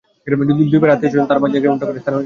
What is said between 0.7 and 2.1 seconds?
দুই পারে যাদের আত্মীয়স্বজন, তারা মাঝে মাঝে এমনটা করে, স্থানীয়রা